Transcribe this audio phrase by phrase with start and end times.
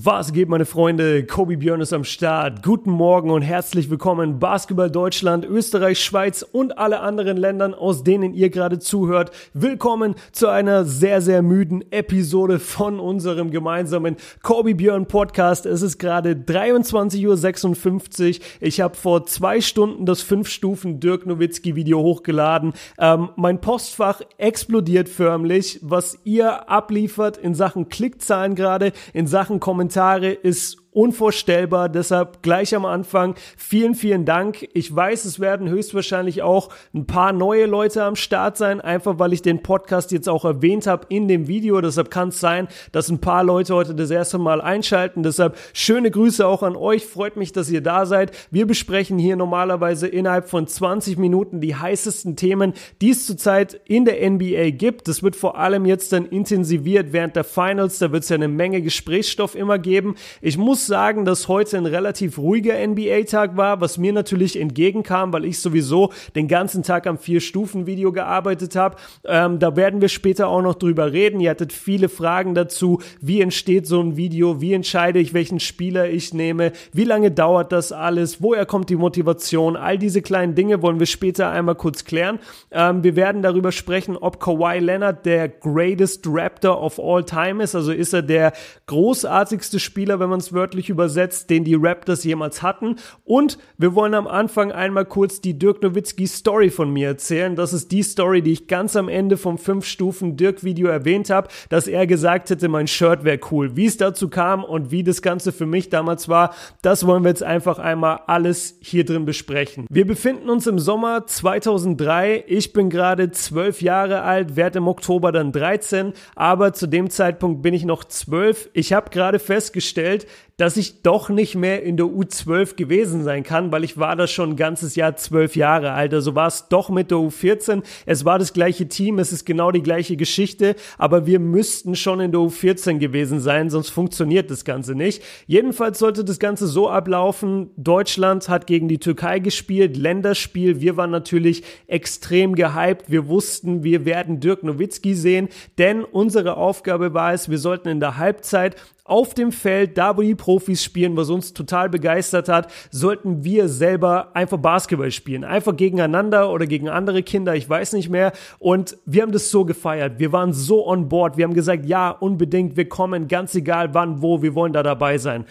[0.00, 1.26] Was geht, meine Freunde?
[1.26, 2.62] Kobi Björn ist am Start.
[2.62, 4.38] Guten Morgen und herzlich willkommen.
[4.38, 9.32] Basketball Deutschland, Österreich, Schweiz und alle anderen Ländern, aus denen ihr gerade zuhört.
[9.54, 15.66] Willkommen zu einer sehr, sehr müden Episode von unserem gemeinsamen Kobi Björn Podcast.
[15.66, 18.44] Es ist gerade 23.56 Uhr.
[18.60, 22.72] Ich habe vor zwei Stunden das 5-Stufen Dirk Nowitzki Video hochgeladen.
[23.00, 25.80] Ähm, mein Postfach explodiert förmlich.
[25.82, 31.88] Was ihr abliefert in Sachen Klickzahlen gerade, in Sachen Kommentare, Kommentare ist unvorstellbar.
[31.88, 34.68] Deshalb gleich am Anfang vielen, vielen Dank.
[34.72, 39.32] Ich weiß, es werden höchstwahrscheinlich auch ein paar neue Leute am Start sein, einfach weil
[39.32, 41.80] ich den Podcast jetzt auch erwähnt habe in dem Video.
[41.80, 45.22] Deshalb kann es sein, dass ein paar Leute heute das erste Mal einschalten.
[45.22, 47.06] Deshalb schöne Grüße auch an euch.
[47.06, 48.32] Freut mich, dass ihr da seid.
[48.50, 54.04] Wir besprechen hier normalerweise innerhalb von 20 Minuten die heißesten Themen, die es zurzeit in
[54.04, 55.06] der NBA gibt.
[55.06, 57.98] Das wird vor allem jetzt dann intensiviert während der Finals.
[57.98, 60.14] Da wird es ja eine Menge Gesprächsstoff immer geben.
[60.40, 65.32] Ich muss muss sagen, dass heute ein relativ ruhiger NBA-Tag war, was mir natürlich entgegenkam,
[65.32, 68.94] weil ich sowieso den ganzen Tag am Vier-Stufen-Video gearbeitet habe.
[69.24, 71.40] Ähm, da werden wir später auch noch drüber reden.
[71.40, 73.00] Ihr hattet viele Fragen dazu.
[73.20, 74.60] Wie entsteht so ein Video?
[74.60, 76.70] Wie entscheide ich, welchen Spieler ich nehme?
[76.92, 78.40] Wie lange dauert das alles?
[78.40, 79.74] Woher kommt die Motivation?
[79.74, 82.38] All diese kleinen Dinge wollen wir später einmal kurz klären.
[82.70, 87.74] Ähm, wir werden darüber sprechen, ob Kawhi Leonard der greatest Raptor of all time ist.
[87.74, 88.52] Also ist er der
[88.86, 92.96] großartigste Spieler, wenn man es wörtlich übersetzt, den die Raptors jemals hatten.
[93.24, 97.56] Und wir wollen am Anfang einmal kurz die Dirk Nowitzki Story von mir erzählen.
[97.56, 102.06] Das ist die Story, die ich ganz am Ende vom 5-Stufen-Dirk-Video erwähnt habe, dass er
[102.06, 103.76] gesagt hätte, mein Shirt wäre cool.
[103.76, 107.30] Wie es dazu kam und wie das Ganze für mich damals war, das wollen wir
[107.30, 109.86] jetzt einfach einmal alles hier drin besprechen.
[109.90, 112.44] Wir befinden uns im Sommer 2003.
[112.46, 117.62] Ich bin gerade zwölf Jahre alt, werde im Oktober dann 13, aber zu dem Zeitpunkt
[117.62, 118.68] bin ich noch zwölf.
[118.72, 120.26] Ich habe gerade festgestellt,
[120.58, 124.26] dass ich doch nicht mehr in der U12 gewesen sein kann, weil ich war da
[124.26, 126.12] schon ein ganzes Jahr zwölf Jahre alt.
[126.12, 127.84] Also war es doch mit der U14.
[128.06, 132.18] Es war das gleiche Team, es ist genau die gleiche Geschichte, aber wir müssten schon
[132.18, 135.22] in der U14 gewesen sein, sonst funktioniert das Ganze nicht.
[135.46, 137.70] Jedenfalls sollte das Ganze so ablaufen.
[137.76, 140.80] Deutschland hat gegen die Türkei gespielt, Länderspiel.
[140.80, 143.08] Wir waren natürlich extrem gehypt.
[143.08, 148.00] Wir wussten, wir werden Dirk Nowitzki sehen, denn unsere Aufgabe war es, wir sollten in
[148.00, 148.74] der Halbzeit
[149.08, 153.68] auf dem Feld, da wo die Profis spielen, was uns total begeistert hat, sollten wir
[153.68, 155.44] selber einfach Basketball spielen.
[155.44, 158.32] Einfach gegeneinander oder gegen andere Kinder, ich weiß nicht mehr.
[158.58, 160.18] Und wir haben das so gefeiert.
[160.18, 161.36] Wir waren so on board.
[161.36, 165.18] Wir haben gesagt, ja, unbedingt, wir kommen, ganz egal wann, wo, wir wollen da dabei
[165.18, 165.44] sein.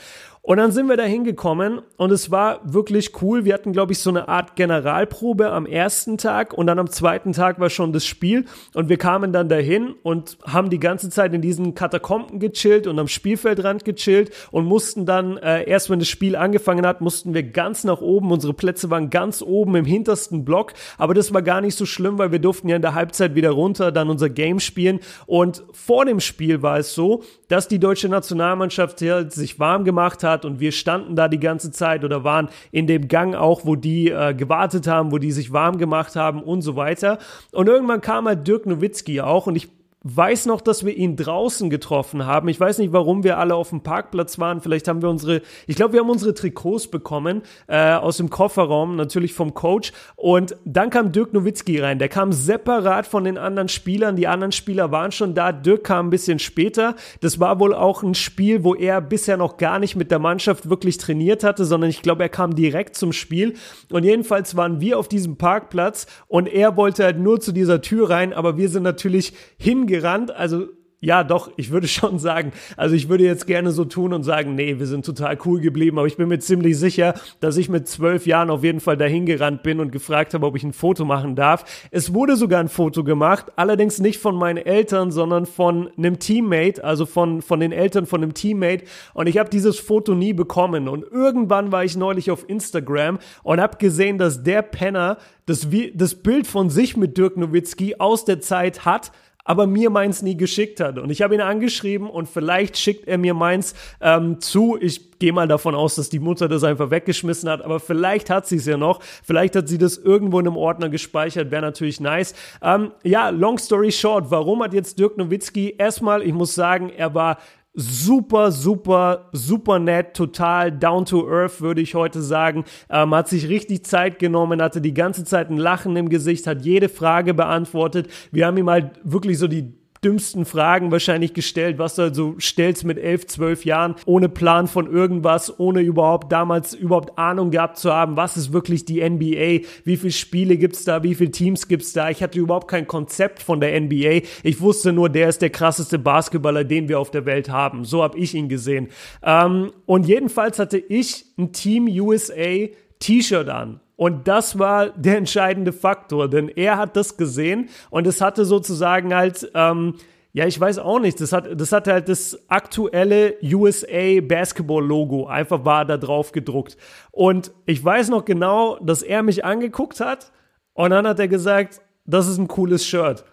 [0.47, 3.43] Und dann sind wir da hingekommen und es war wirklich cool.
[3.43, 7.33] Wir hatten, glaube ich, so eine Art Generalprobe am ersten Tag und dann am zweiten
[7.33, 11.33] Tag war schon das Spiel und wir kamen dann dahin und haben die ganze Zeit
[11.33, 16.07] in diesen Katakomben gechillt und am Spielfeldrand gechillt und mussten dann, äh, erst wenn das
[16.07, 18.31] Spiel angefangen hat, mussten wir ganz nach oben.
[18.31, 22.19] Unsere Plätze waren ganz oben im hintersten Block, aber das war gar nicht so schlimm,
[22.19, 26.05] weil wir durften ja in der Halbzeit wieder runter, dann unser Game spielen und vor
[26.05, 30.71] dem Spiel war es so, dass die deutsche Nationalmannschaft sich warm gemacht hat und wir
[30.71, 34.87] standen da die ganze Zeit oder waren in dem Gang auch, wo die äh, gewartet
[34.87, 37.19] haben, wo die sich warm gemacht haben und so weiter.
[37.51, 39.69] Und irgendwann kam halt Dirk Nowitzki auch und ich
[40.15, 42.47] weiß noch, dass wir ihn draußen getroffen haben.
[42.47, 44.61] Ich weiß nicht, warum wir alle auf dem Parkplatz waren.
[44.61, 48.95] Vielleicht haben wir unsere, ich glaube, wir haben unsere Trikots bekommen äh, aus dem Kofferraum,
[48.95, 49.91] natürlich vom Coach.
[50.15, 51.99] Und dann kam Dirk Nowitzki rein.
[51.99, 54.15] Der kam separat von den anderen Spielern.
[54.15, 55.51] Die anderen Spieler waren schon da.
[55.51, 56.95] Dirk kam ein bisschen später.
[57.19, 60.69] Das war wohl auch ein Spiel, wo er bisher noch gar nicht mit der Mannschaft
[60.69, 63.55] wirklich trainiert hatte, sondern ich glaube, er kam direkt zum Spiel.
[63.91, 68.09] Und jedenfalls waren wir auf diesem Parkplatz und er wollte halt nur zu dieser Tür
[68.09, 70.31] rein, aber wir sind natürlich hingegangen gerannt.
[70.31, 70.67] Also
[70.99, 74.55] ja, doch, ich würde schon sagen, also ich würde jetzt gerne so tun und sagen,
[74.55, 77.87] nee, wir sind total cool geblieben, aber ich bin mir ziemlich sicher, dass ich mit
[77.87, 81.05] zwölf Jahren auf jeden Fall dahin gerannt bin und gefragt habe, ob ich ein Foto
[81.05, 81.87] machen darf.
[81.91, 86.83] Es wurde sogar ein Foto gemacht, allerdings nicht von meinen Eltern, sondern von einem Teammate,
[86.83, 90.87] also von, von den Eltern von einem Teammate und ich habe dieses Foto nie bekommen
[90.87, 96.15] und irgendwann war ich neulich auf Instagram und habe gesehen, dass der Penner das, das
[96.15, 99.11] Bild von sich mit Dirk Nowitzki aus der Zeit hat,
[99.47, 100.99] aber mir meins nie geschickt hat.
[100.99, 104.77] Und ich habe ihn angeschrieben und vielleicht schickt er mir meins ähm, zu.
[104.79, 108.45] Ich gehe mal davon aus, dass die Mutter das einfach weggeschmissen hat, aber vielleicht hat
[108.45, 108.99] sie es ja noch.
[109.23, 112.35] Vielleicht hat sie das irgendwo in einem Ordner gespeichert, wäre natürlich nice.
[112.61, 117.15] Ähm, ja, long story short, warum hat jetzt Dirk Nowitzki erstmal, ich muss sagen, er
[117.15, 117.37] war
[117.77, 122.65] super, super, super nett, total down to earth, würde ich heute sagen.
[122.89, 126.63] Ähm, hat sich richtig Zeit genommen, hatte die ganze Zeit ein Lachen im Gesicht, hat
[126.63, 128.09] jede Frage beantwortet.
[128.31, 129.73] Wir haben ihm halt wirklich so die
[130.03, 134.91] dümmsten Fragen wahrscheinlich gestellt, was du also stellst mit elf, zwölf Jahren, ohne Plan von
[134.91, 139.97] irgendwas, ohne überhaupt damals überhaupt Ahnung gehabt zu haben, was ist wirklich die NBA, wie
[139.97, 142.09] viele Spiele gibt's da, wie viele Teams gibt's da.
[142.09, 144.21] Ich hatte überhaupt kein Konzept von der NBA.
[144.43, 147.85] Ich wusste nur, der ist der krasseste Basketballer, den wir auf der Welt haben.
[147.85, 148.89] So habe ich ihn gesehen.
[149.23, 152.67] Ähm, und jedenfalls hatte ich ein Team USA
[152.99, 153.79] T-Shirt an.
[153.95, 159.13] Und das war der entscheidende Faktor, denn er hat das gesehen und es hatte sozusagen
[159.15, 159.95] halt, ähm,
[160.33, 165.25] ja, ich weiß auch nicht, das, hat, das hatte halt das aktuelle USA Basketball Logo,
[165.25, 166.77] einfach war da drauf gedruckt.
[167.11, 170.31] Und ich weiß noch genau, dass er mich angeguckt hat
[170.73, 173.25] und dann hat er gesagt, das ist ein cooles Shirt.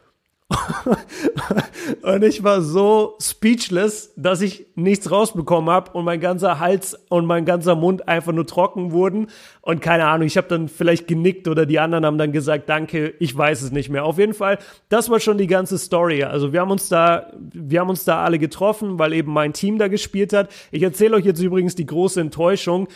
[2.02, 7.26] und ich war so speechless, dass ich nichts rausbekommen habe und mein ganzer Hals und
[7.26, 9.28] mein ganzer Mund einfach nur trocken wurden.
[9.60, 13.14] Und keine Ahnung, ich habe dann vielleicht genickt oder die anderen haben dann gesagt, danke,
[13.18, 14.04] ich weiß es nicht mehr.
[14.04, 14.58] Auf jeden Fall,
[14.88, 16.24] das war schon die ganze Story.
[16.24, 19.78] Also wir haben uns da, wir haben uns da alle getroffen, weil eben mein Team
[19.78, 20.50] da gespielt hat.
[20.70, 22.88] Ich erzähle euch jetzt übrigens die große Enttäuschung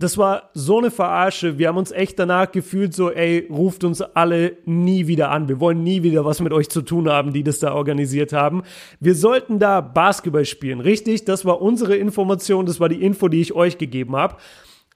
[0.00, 1.58] das war so eine Verarsche.
[1.58, 5.48] Wir haben uns echt danach gefühlt so, ey, ruft uns alle nie wieder an.
[5.48, 8.62] Wir wollen nie wieder was mit euch zu tun haben, die das da organisiert haben.
[9.00, 11.24] Wir sollten da Basketball spielen, richtig?
[11.24, 14.36] Das war unsere Information, das war die Info, die ich euch gegeben habe.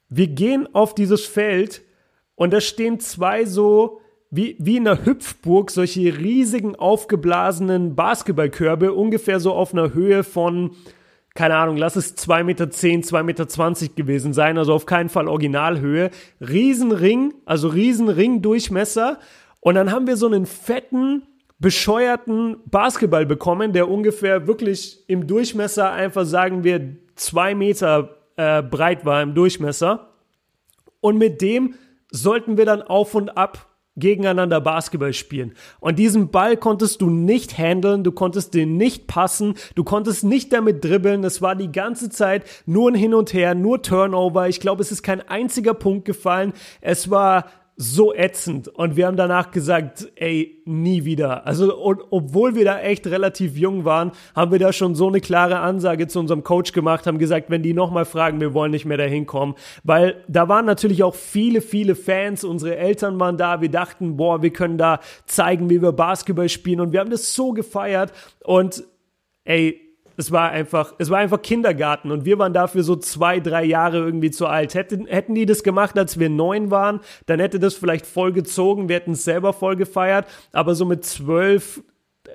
[0.08, 1.82] Wir gehen auf dieses Feld
[2.36, 4.00] und da stehen zwei so
[4.30, 10.76] wie, wie in einer Hüpfburg solche riesigen aufgeblasenen Basketballkörbe, ungefähr so auf einer Höhe von
[11.34, 16.10] keine Ahnung, lass es 2,10 Meter, 2,20 Meter gewesen sein, also auf keinen Fall Originalhöhe.
[16.40, 19.18] Riesenring, also Riesenring-Durchmesser.
[19.60, 21.22] Und dann haben wir so einen fetten,
[21.58, 29.04] bescheuerten Basketball bekommen, der ungefähr wirklich im Durchmesser einfach, sagen wir, zwei Meter äh, breit
[29.04, 30.10] war im Durchmesser.
[31.00, 31.74] Und mit dem
[32.10, 35.52] sollten wir dann auf und ab gegeneinander Basketball spielen.
[35.80, 40.52] Und diesen Ball konntest du nicht handeln, du konntest den nicht passen, du konntest nicht
[40.52, 41.24] damit dribbeln.
[41.24, 44.48] Es war die ganze Zeit nur ein Hin und Her, nur Turnover.
[44.48, 46.54] Ich glaube, es ist kein einziger Punkt gefallen.
[46.80, 47.46] Es war
[47.82, 48.68] so ätzend.
[48.68, 51.46] Und wir haben danach gesagt, ey, nie wieder.
[51.46, 55.20] Also, und, obwohl wir da echt relativ jung waren, haben wir da schon so eine
[55.20, 58.84] klare Ansage zu unserem Coach gemacht, haben gesagt, wenn die nochmal fragen, wir wollen nicht
[58.84, 59.56] mehr dahin kommen.
[59.82, 62.44] Weil da waren natürlich auch viele, viele Fans.
[62.44, 63.60] Unsere Eltern waren da.
[63.60, 66.80] Wir dachten, boah, wir können da zeigen, wie wir Basketball spielen.
[66.80, 68.12] Und wir haben das so gefeiert.
[68.44, 68.84] Und
[69.44, 69.91] ey,
[70.22, 73.98] es war einfach, es war einfach Kindergarten und wir waren dafür so zwei, drei Jahre
[73.98, 74.74] irgendwie zu alt.
[74.74, 78.88] Hätten, hätten die das gemacht, als wir neun waren, dann hätte das vielleicht voll gezogen,
[78.88, 81.82] wir hätten es selber voll gefeiert, aber so mit zwölf,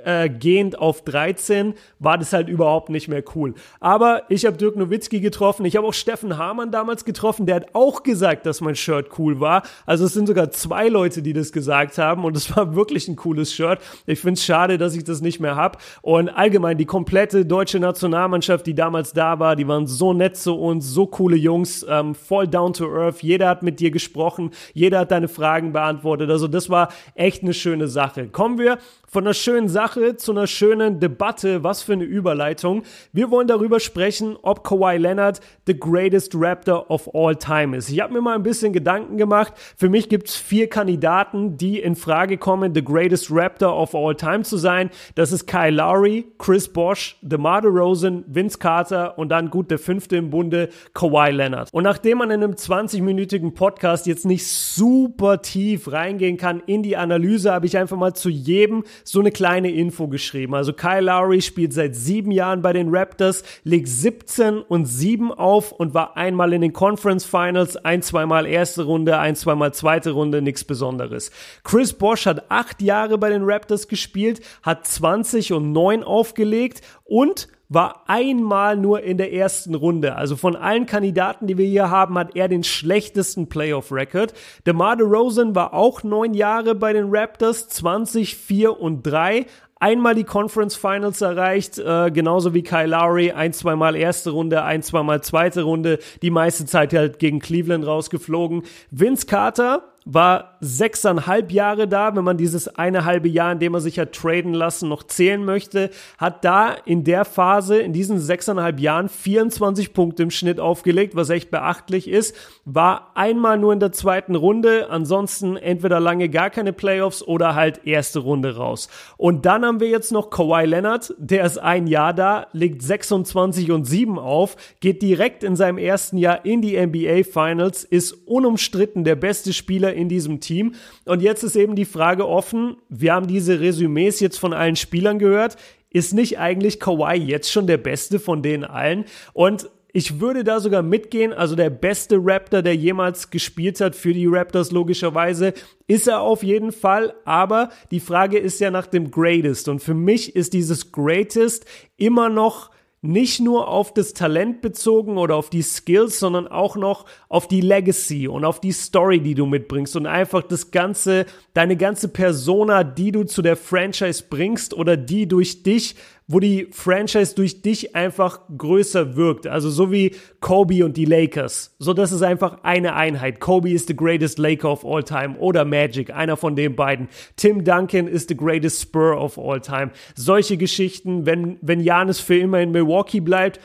[0.06, 3.54] äh, gehend auf 13 war das halt überhaupt nicht mehr cool.
[3.80, 7.68] Aber ich habe Dirk Nowitzki getroffen, ich habe auch Steffen Hamann damals getroffen, der hat
[7.74, 9.64] auch gesagt, dass mein Shirt cool war.
[9.86, 13.16] Also es sind sogar zwei Leute, die das gesagt haben und es war wirklich ein
[13.16, 13.80] cooles Shirt.
[14.06, 15.78] Ich finde es schade, dass ich das nicht mehr habe.
[16.02, 20.56] Und allgemein die komplette deutsche Nationalmannschaft, die damals da war, die waren so nett zu
[20.56, 23.24] uns, so coole Jungs, ähm, voll down to earth.
[23.24, 26.30] Jeder hat mit dir gesprochen, jeder hat deine Fragen beantwortet.
[26.30, 28.28] Also das war echt eine schöne Sache.
[28.28, 28.78] Kommen wir
[29.10, 31.64] von einer schönen Sache zu einer schönen Debatte.
[31.64, 32.84] Was für eine Überleitung.
[33.14, 37.90] Wir wollen darüber sprechen, ob Kawhi Leonard the greatest Raptor of all time ist.
[37.90, 39.54] Ich habe mir mal ein bisschen Gedanken gemacht.
[39.78, 44.14] Für mich gibt es vier Kandidaten, die in Frage kommen, the greatest Raptor of all
[44.14, 44.90] time zu sein.
[45.16, 50.18] Das ist Kyle Lowry, Chris Bosch, DeMar DeRozan, Vince Carter und dann gut der fünfte
[50.18, 51.70] im Bunde, Kawhi Leonard.
[51.72, 56.98] Und nachdem man in einem 20-minütigen Podcast jetzt nicht super tief reingehen kann in die
[56.98, 60.56] Analyse, habe ich einfach mal zu jedem so eine kleine Info geschrieben.
[60.56, 65.72] Also Kyle Lowry spielt seit sieben Jahren bei den Raptors, legt 17 und 7 auf
[65.72, 70.42] und war einmal in den Conference Finals, ein, zweimal erste Runde, ein, zweimal zweite Runde,
[70.42, 71.32] nichts Besonderes.
[71.64, 77.48] Chris Bosch hat acht Jahre bei den Raptors gespielt, hat 20 und 9 aufgelegt und
[77.70, 80.16] war einmal nur in der ersten Runde.
[80.16, 84.34] Also von allen Kandidaten, die wir hier haben, hat er den schlechtesten Playoff-Record.
[84.66, 89.46] DeMar DeRozan war auch neun Jahre bei den Raptors, 20, 4 und 3
[89.80, 94.82] einmal die Conference Finals erreicht, äh, genauso wie Kyle Lowry, ein, zweimal erste Runde, ein,
[94.82, 98.64] zweimal zweite Runde, die meiste Zeit halt gegen Cleveland rausgeflogen.
[98.92, 103.82] Vince Carter war sechseinhalb Jahre da, wenn man dieses eine halbe Jahr, in dem er
[103.82, 108.80] sich hat traden lassen, noch zählen möchte, hat da in der Phase, in diesen sechseinhalb
[108.80, 113.92] Jahren 24 Punkte im Schnitt aufgelegt, was echt beachtlich ist, war einmal nur in der
[113.92, 118.88] zweiten Runde, ansonsten entweder lange gar keine Playoffs oder halt erste Runde raus.
[119.18, 123.72] Und dann haben wir jetzt noch Kawhi Leonard, der ist ein Jahr da, legt 26
[123.72, 129.04] und 7 auf, geht direkt in seinem ersten Jahr in die NBA Finals, ist unumstritten
[129.04, 130.76] der beste Spieler in diesem Team.
[131.06, 135.20] Und jetzt ist eben die Frage offen, wir haben diese Resümees jetzt von allen Spielern
[135.20, 135.58] gehört.
[135.90, 139.06] ist nicht eigentlich Kawhi jetzt schon der Beste von denen allen?
[139.34, 141.34] Und ich würde da sogar mitgehen.
[141.34, 145.54] Also der beste Raptor, der jemals gespielt hat für die Raptors, logischerweise,
[145.88, 147.16] ist er auf jeden Fall.
[147.26, 149.70] Aber die Frage ist ja nach dem Greatest.
[149.70, 151.66] Und für mich ist dieses Greatest
[151.98, 152.70] immer noch
[153.02, 157.62] nicht nur auf das Talent bezogen oder auf die Skills, sondern auch noch auf die
[157.62, 162.84] Legacy und auf die Story, die du mitbringst und einfach das ganze, deine ganze Persona,
[162.84, 165.96] die du zu der Franchise bringst oder die durch dich
[166.28, 169.48] wo die Franchise durch dich einfach größer wirkt.
[169.48, 171.76] Also so wie Kobe und die Lakers.
[171.80, 173.40] So, das ist einfach eine Einheit.
[173.40, 177.08] Kobe ist the greatest Laker of all time oder Magic, einer von den beiden.
[177.38, 179.92] Tim Duncan ist the greatest Spur of all time.
[180.16, 183.62] Solche Geschichten, wenn, wenn Janis für immer in Milwaukee bleibt,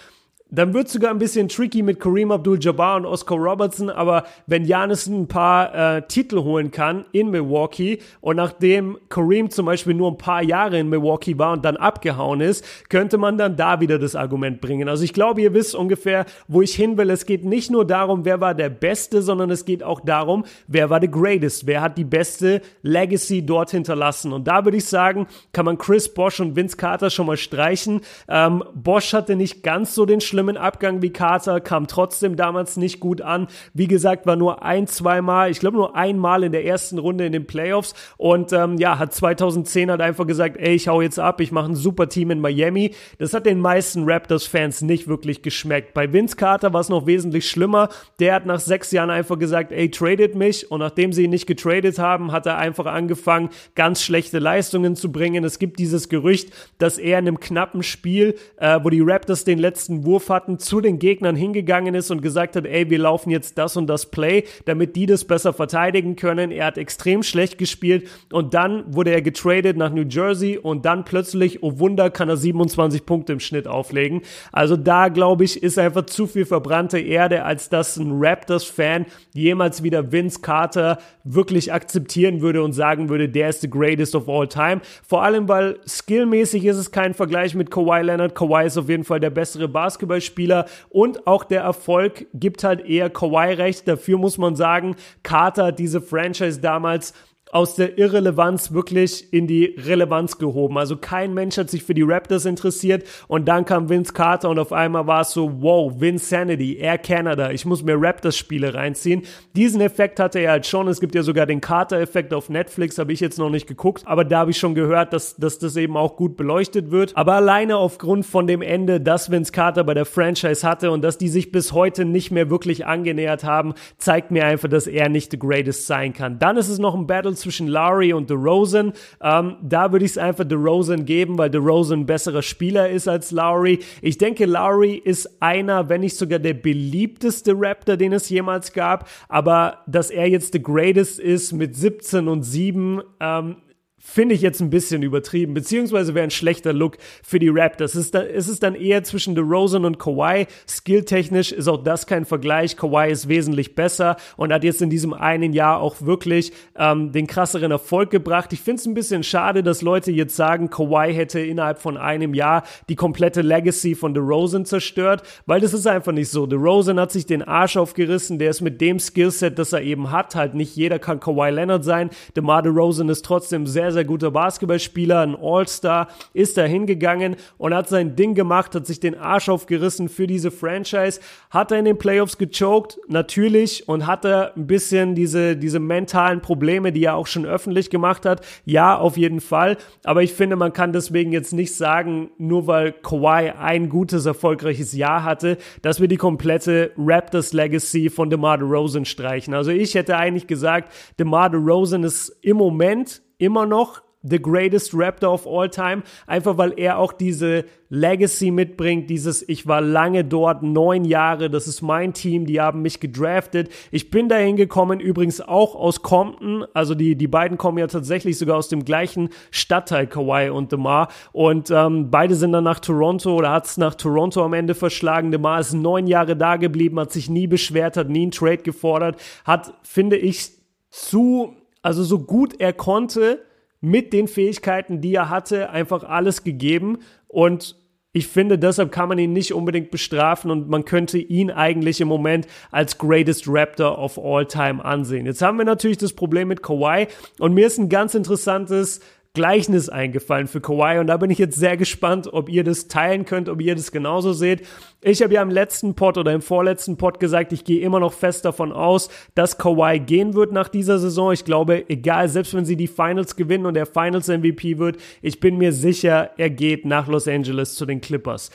[0.52, 4.66] dann wird es sogar ein bisschen tricky mit Kareem Abdul-Jabbar und Oscar Robertson, aber wenn
[4.66, 10.10] Janis ein paar äh, Titel holen kann in Milwaukee und nachdem Kareem zum Beispiel nur
[10.10, 13.98] ein paar Jahre in Milwaukee war und dann abgehauen ist, könnte man dann da wieder
[13.98, 14.90] das Argument bringen.
[14.90, 17.08] Also ich glaube, ihr wisst ungefähr, wo ich hin will.
[17.08, 20.90] Es geht nicht nur darum, wer war der Beste, sondern es geht auch darum, wer
[20.90, 24.34] war the greatest, wer hat die beste Legacy dort hinterlassen.
[24.34, 28.02] Und da würde ich sagen, kann man Chris Bosch und Vince Carter schon mal streichen.
[28.28, 32.76] Ähm, Bosch hatte nicht ganz so den schlimmen schlimmen Abgang wie Carter, kam trotzdem damals
[32.76, 33.46] nicht gut an.
[33.74, 37.30] Wie gesagt, war nur ein, zweimal, ich glaube nur einmal in der ersten Runde in
[37.30, 41.40] den Playoffs und ähm, ja, hat 2010 halt einfach gesagt, ey, ich hau jetzt ab,
[41.40, 42.92] ich mache ein super Team in Miami.
[43.18, 45.94] Das hat den meisten Raptors-Fans nicht wirklich geschmeckt.
[45.94, 47.88] Bei Vince Carter war es noch wesentlich schlimmer.
[48.18, 51.46] Der hat nach sechs Jahren einfach gesagt, ey, tradet mich und nachdem sie ihn nicht
[51.46, 55.44] getradet haben, hat er einfach angefangen, ganz schlechte Leistungen zu bringen.
[55.44, 59.60] Es gibt dieses Gerücht, dass er in einem knappen Spiel, äh, wo die Raptors den
[59.60, 63.58] letzten Wurf hatten, zu den Gegnern hingegangen ist und gesagt hat, ey, wir laufen jetzt
[63.58, 66.50] das und das Play, damit die das besser verteidigen können.
[66.50, 71.04] Er hat extrem schlecht gespielt und dann wurde er getradet nach New Jersey und dann
[71.04, 74.22] plötzlich, oh Wunder, kann er 27 Punkte im Schnitt auflegen.
[74.50, 79.82] Also da, glaube ich, ist einfach zu viel verbrannte Erde, als dass ein Raptors-Fan jemals
[79.82, 84.48] wieder Vince Carter wirklich akzeptieren würde und sagen würde, der ist the greatest of all
[84.48, 84.80] time.
[85.06, 88.34] Vor allem, weil skillmäßig ist es kein Vergleich mit Kawhi Leonard.
[88.34, 92.86] Kawhi ist auf jeden Fall der bessere Basketball Spieler und auch der Erfolg gibt halt
[92.86, 93.86] eher Kawhi recht.
[93.86, 97.12] Dafür muss man sagen, Carter diese Franchise damals
[97.52, 100.78] aus der Irrelevanz wirklich in die Relevanz gehoben.
[100.78, 104.58] Also kein Mensch hat sich für die Raptors interessiert und dann kam Vince Carter und
[104.58, 109.22] auf einmal war es so, wow, Vince Sanity, Air Canada, ich muss mir Raptors-Spiele reinziehen.
[109.54, 110.88] Diesen Effekt hatte er halt schon.
[110.88, 114.24] Es gibt ja sogar den Carter-Effekt auf Netflix, habe ich jetzt noch nicht geguckt, aber
[114.24, 117.14] da habe ich schon gehört, dass, dass das eben auch gut beleuchtet wird.
[117.18, 121.18] Aber alleine aufgrund von dem Ende, das Vince Carter bei der Franchise hatte und dass
[121.18, 125.30] die sich bis heute nicht mehr wirklich angenähert haben, zeigt mir einfach, dass er nicht
[125.32, 126.38] the greatest sein kann.
[126.38, 128.92] Dann ist es noch ein Battle zwischen Lowry und DeRozan.
[129.20, 133.80] Ähm, da würde ich es einfach DeRozan geben, weil DeRozan besserer Spieler ist als Lowry.
[134.00, 139.08] Ich denke, Lowry ist einer, wenn nicht sogar der beliebteste Raptor, den es jemals gab.
[139.28, 143.56] Aber dass er jetzt the greatest ist mit 17 und 7, ähm,
[144.04, 147.94] finde ich jetzt ein bisschen übertrieben, beziehungsweise wäre ein schlechter Look für die Raptors.
[147.94, 150.48] Es ist, dann, es ist dann eher zwischen DeRozan und Kawhi.
[150.68, 152.76] Skilltechnisch ist auch das kein Vergleich.
[152.76, 157.28] Kawhi ist wesentlich besser und hat jetzt in diesem einen Jahr auch wirklich ähm, den
[157.28, 158.52] krasseren Erfolg gebracht.
[158.52, 162.34] Ich finde es ein bisschen schade, dass Leute jetzt sagen, Kawhi hätte innerhalb von einem
[162.34, 166.46] Jahr die komplette Legacy von DeRozan zerstört, weil das ist einfach nicht so.
[166.46, 170.34] DeRozan hat sich den Arsch aufgerissen, der ist mit dem Skillset, das er eben hat,
[170.34, 172.10] halt nicht jeder kann Kawhi Leonard sein.
[172.36, 177.88] DeMar DeRozan ist trotzdem sehr sehr, guter Basketballspieler, ein All-Star, ist da hingegangen und hat
[177.88, 181.20] sein Ding gemacht, hat sich den Arsch aufgerissen für diese Franchise.
[181.50, 182.98] Hat er in den Playoffs gechoked?
[183.08, 183.88] Natürlich.
[183.88, 188.26] Und hat er ein bisschen diese, diese mentalen Probleme, die er auch schon öffentlich gemacht
[188.26, 188.44] hat?
[188.64, 189.76] Ja, auf jeden Fall.
[190.04, 194.92] Aber ich finde, man kann deswegen jetzt nicht sagen, nur weil Kawhi ein gutes, erfolgreiches
[194.92, 199.54] Jahr hatte, dass wir die komplette Raptors Legacy von DeMar DeRozan streichen.
[199.54, 205.32] Also ich hätte eigentlich gesagt, DeMar DeRozan ist im Moment immer noch the greatest Raptor
[205.32, 210.62] of all time, einfach weil er auch diese Legacy mitbringt, dieses ich war lange dort,
[210.62, 213.70] neun Jahre, das ist mein Team, die haben mich gedraftet.
[213.90, 218.38] Ich bin da hingekommen, übrigens auch aus Compton, also die, die beiden kommen ja tatsächlich
[218.38, 223.34] sogar aus dem gleichen Stadtteil, Kawhi und DeMar und ähm, beide sind dann nach Toronto
[223.34, 225.32] oder hat es nach Toronto am Ende verschlagen.
[225.32, 229.20] DeMar ist neun Jahre da geblieben, hat sich nie beschwert, hat nie einen Trade gefordert,
[229.44, 230.52] hat, finde ich,
[230.90, 233.44] zu also so gut er konnte,
[233.82, 236.98] mit den Fähigkeiten, die er hatte, einfach alles gegeben.
[237.26, 237.76] Und
[238.12, 242.08] ich finde, deshalb kann man ihn nicht unbedingt bestrafen und man könnte ihn eigentlich im
[242.08, 245.26] Moment als greatest Raptor of all time ansehen.
[245.26, 247.08] Jetzt haben wir natürlich das Problem mit Kawhi
[247.38, 249.00] und mir ist ein ganz interessantes
[249.34, 253.24] Gleichnis eingefallen für Kawhi und da bin ich jetzt sehr gespannt, ob ihr das teilen
[253.24, 254.66] könnt, ob ihr das genauso seht.
[255.00, 258.12] Ich habe ja im letzten Pod oder im vorletzten Pod gesagt, ich gehe immer noch
[258.12, 261.32] fest davon aus, dass Kawhi gehen wird nach dieser Saison.
[261.32, 265.40] Ich glaube, egal, selbst wenn sie die Finals gewinnen und der Finals MVP wird, ich
[265.40, 268.50] bin mir sicher, er geht nach Los Angeles zu den Clippers.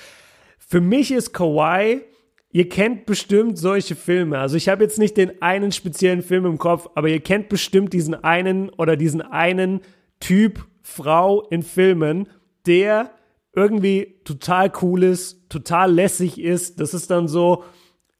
[0.60, 2.02] Für mich ist Kawhi
[2.50, 4.40] Ihr kennt bestimmt solche Filme.
[4.40, 7.92] Also ich habe jetzt nicht den einen speziellen Film im Kopf, aber ihr kennt bestimmt
[7.92, 9.82] diesen einen oder diesen einen
[10.20, 12.28] Typ Frau in Filmen,
[12.66, 13.12] der
[13.54, 16.80] irgendwie total cool ist, total lässig ist.
[16.80, 17.64] Das ist dann so,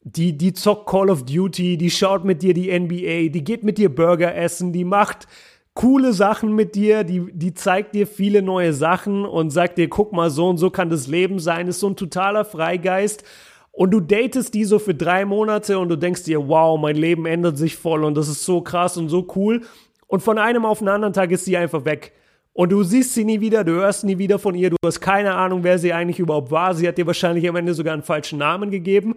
[0.02, 3.78] die, die zockt Call of Duty, die schaut mit dir die NBA, die geht mit
[3.78, 5.28] dir Burger essen, die macht
[5.74, 10.12] coole Sachen mit dir, die, die zeigt dir viele neue Sachen und sagt dir, guck
[10.12, 13.24] mal, so und so kann das Leben sein, ist so ein totaler Freigeist.
[13.72, 17.28] Und du datest die so für drei Monate und du denkst dir, wow, mein Leben
[17.28, 19.62] ändert sich voll und das ist so krass und so cool.
[20.08, 22.14] Und von einem auf den anderen Tag ist sie einfach weg.
[22.54, 25.36] Und du siehst sie nie wieder, du hörst nie wieder von ihr, du hast keine
[25.36, 26.74] Ahnung, wer sie eigentlich überhaupt war.
[26.74, 29.16] Sie hat dir wahrscheinlich am Ende sogar einen falschen Namen gegeben.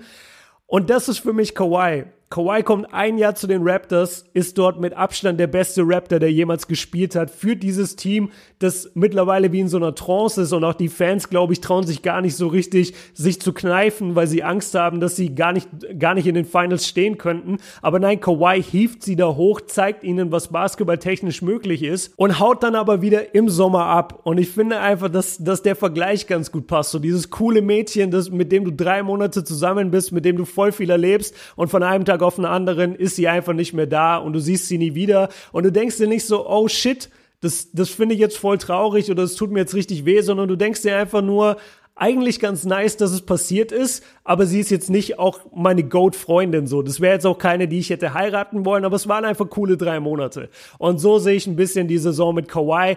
[0.66, 2.04] Und das ist für mich Kawhi.
[2.32, 6.30] Kawhi kommt ein Jahr zu den Raptors, ist dort mit Abstand der beste Raptor, der
[6.30, 10.62] jemals gespielt hat, für dieses Team, das mittlerweile wie in so einer Trance ist und
[10.62, 14.28] auch die Fans, glaube ich, trauen sich gar nicht so richtig, sich zu kneifen, weil
[14.28, 15.68] sie Angst haben, dass sie gar nicht,
[15.98, 17.56] gar nicht in den Finals stehen könnten.
[17.82, 22.62] Aber nein, Kawhi hieft sie da hoch, zeigt ihnen, was basketballtechnisch möglich ist und haut
[22.62, 24.20] dann aber wieder im Sommer ab.
[24.22, 26.92] Und ich finde einfach, dass, dass der Vergleich ganz gut passt.
[26.92, 30.44] So dieses coole Mädchen, das, mit dem du drei Monate zusammen bist, mit dem du
[30.44, 33.72] voll viel erlebst und von einem Tag Tag auf den anderen ist sie einfach nicht
[33.72, 36.68] mehr da und du siehst sie nie wieder und du denkst dir nicht so, oh
[36.68, 37.10] shit,
[37.40, 40.48] das, das finde ich jetzt voll traurig oder das tut mir jetzt richtig weh, sondern
[40.48, 41.56] du denkst dir einfach nur,
[41.96, 46.66] eigentlich ganz nice, dass es passiert ist, aber sie ist jetzt nicht auch meine Goat-Freundin
[46.66, 46.80] so.
[46.80, 49.76] Das wäre jetzt auch keine, die ich hätte heiraten wollen, aber es waren einfach coole
[49.76, 50.48] drei Monate.
[50.78, 52.96] Und so sehe ich ein bisschen die Saison mit Kawhi.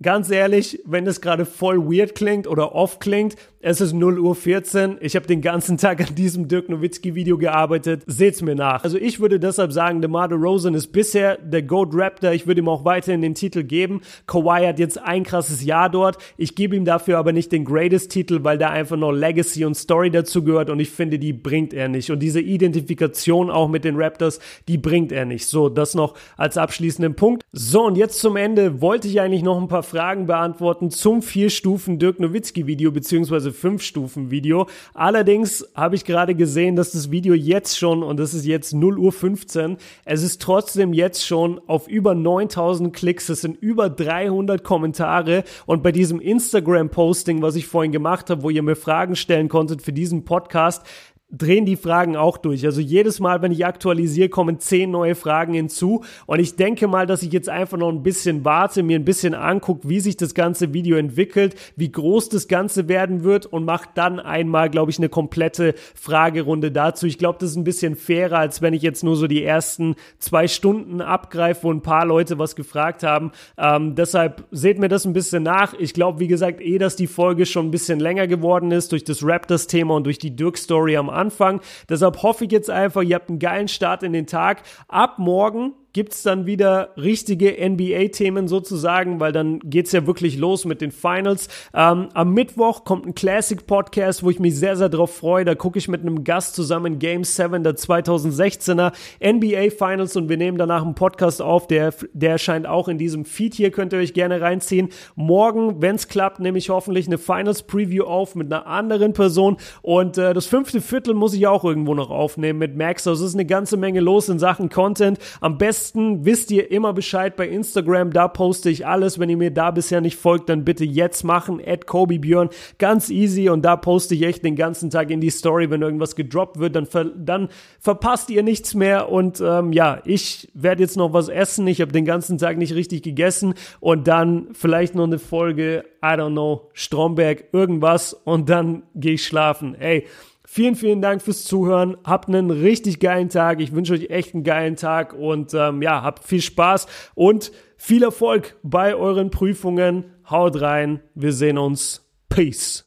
[0.00, 4.34] Ganz ehrlich, wenn es gerade voll weird klingt oder off klingt, es ist 0 Uhr
[4.34, 4.96] 14.
[5.00, 8.02] Ich habe den ganzen Tag an diesem Dirk Nowitzki Video gearbeitet.
[8.08, 8.82] Seht's mir nach.
[8.82, 12.32] Also ich würde deshalb sagen, DeMar DeRozan ist bisher der Goat Raptor.
[12.32, 14.00] Ich würde ihm auch weiterhin den Titel geben.
[14.26, 16.18] Kawhi hat jetzt ein krasses Jahr dort.
[16.36, 19.76] Ich gebe ihm dafür aber nicht den Greatest Titel, weil da einfach noch Legacy und
[19.76, 22.10] Story dazu gehört und ich finde, die bringt er nicht.
[22.10, 25.46] Und diese Identifikation auch mit den Raptors, die bringt er nicht.
[25.46, 27.44] So, das noch als abschließenden Punkt.
[27.52, 31.48] So, und jetzt zum Ende wollte ich eigentlich noch ein paar Fragen beantworten zum vier
[31.48, 34.66] Stufen Dirk Nowitzki Video beziehungsweise Fünf-Stufen-Video.
[34.94, 38.98] Allerdings habe ich gerade gesehen, dass das Video jetzt schon, und das ist jetzt 0
[38.98, 44.64] Uhr 15, es ist trotzdem jetzt schon auf über 9000 Klicks, es sind über 300
[44.64, 49.48] Kommentare und bei diesem Instagram-Posting, was ich vorhin gemacht habe, wo ihr mir Fragen stellen
[49.48, 50.86] konntet für diesen Podcast,
[51.32, 52.66] drehen die Fragen auch durch.
[52.66, 56.04] Also jedes Mal, wenn ich aktualisiere, kommen zehn neue Fragen hinzu.
[56.26, 59.34] Und ich denke mal, dass ich jetzt einfach noch ein bisschen warte, mir ein bisschen
[59.34, 63.88] angucke, wie sich das ganze Video entwickelt, wie groß das Ganze werden wird und mache
[63.94, 67.06] dann einmal, glaube ich, eine komplette Fragerunde dazu.
[67.06, 69.96] Ich glaube, das ist ein bisschen fairer, als wenn ich jetzt nur so die ersten
[70.18, 73.32] zwei Stunden abgreife, wo ein paar Leute was gefragt haben.
[73.56, 75.72] Ähm, deshalb seht mir das ein bisschen nach.
[75.78, 79.04] Ich glaube, wie gesagt, eh, dass die Folge schon ein bisschen länger geworden ist durch
[79.04, 81.21] das Raptors-Thema und durch die Dirk-Story am Anfang.
[81.22, 81.60] Anfang.
[81.88, 84.62] Deshalb hoffe ich jetzt einfach, ihr habt einen geilen Start in den Tag.
[84.88, 90.80] Ab morgen gibt's dann wieder richtige NBA-Themen sozusagen, weil dann geht's ja wirklich los mit
[90.80, 91.48] den Finals.
[91.74, 95.44] Ähm, am Mittwoch kommt ein Classic-Podcast, wo ich mich sehr, sehr drauf freue.
[95.44, 100.38] Da gucke ich mit einem Gast zusammen Game 7 der 2016er NBA Finals und wir
[100.38, 101.66] nehmen danach einen Podcast auf.
[101.66, 104.88] Der, der erscheint auch in diesem Feed hier, könnt ihr euch gerne reinziehen.
[105.14, 110.32] Morgen, wenn's klappt, nehme ich hoffentlich eine Finals-Preview auf mit einer anderen Person und äh,
[110.32, 113.06] das fünfte Viertel muss ich auch irgendwo noch aufnehmen mit Max.
[113.06, 115.18] Also es ist eine ganze Menge los in Sachen Content.
[115.40, 119.18] Am besten besten wisst ihr immer Bescheid bei Instagram, da poste ich alles.
[119.18, 123.10] Wenn ihr mir da bisher nicht folgt, dann bitte jetzt machen, at Kobe Björn, ganz
[123.10, 126.60] easy und da poste ich echt den ganzen Tag in die Story, wenn irgendwas gedroppt
[126.60, 127.48] wird, dann, ver dann
[127.80, 129.10] verpasst ihr nichts mehr.
[129.10, 132.76] Und ähm, ja, ich werde jetzt noch was essen, ich habe den ganzen Tag nicht
[132.76, 133.54] richtig gegessen.
[133.80, 138.14] Und dann vielleicht noch eine Folge, I don't know, Stromberg, irgendwas.
[138.14, 139.74] Und dann gehe ich schlafen.
[139.74, 140.06] Ey,
[140.54, 141.96] Vielen, vielen Dank fürs Zuhören.
[142.04, 143.58] Habt einen richtig geilen Tag.
[143.62, 148.02] Ich wünsche euch echt einen geilen Tag und ähm, ja, habt viel Spaß und viel
[148.02, 150.12] Erfolg bei euren Prüfungen.
[150.28, 151.00] Haut rein.
[151.14, 152.06] Wir sehen uns.
[152.28, 152.80] Peace.